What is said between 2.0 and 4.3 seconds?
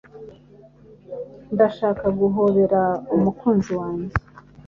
guhobera umukunzi wanjye